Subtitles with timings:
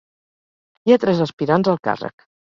[0.89, 2.27] Hi ha tres aspirants al càrrec.